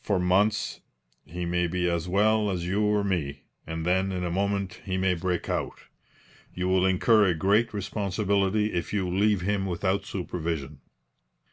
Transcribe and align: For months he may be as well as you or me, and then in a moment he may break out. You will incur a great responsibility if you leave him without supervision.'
For 0.00 0.20
months 0.20 0.80
he 1.24 1.44
may 1.44 1.66
be 1.66 1.90
as 1.90 2.06
well 2.08 2.50
as 2.52 2.66
you 2.68 2.82
or 2.84 3.02
me, 3.02 3.42
and 3.66 3.84
then 3.84 4.12
in 4.12 4.22
a 4.22 4.30
moment 4.30 4.74
he 4.84 4.96
may 4.96 5.14
break 5.14 5.48
out. 5.48 5.86
You 6.54 6.68
will 6.68 6.86
incur 6.86 7.24
a 7.26 7.34
great 7.34 7.74
responsibility 7.74 8.72
if 8.72 8.92
you 8.92 9.10
leave 9.10 9.40
him 9.40 9.66
without 9.66 10.04
supervision.' 10.06 10.82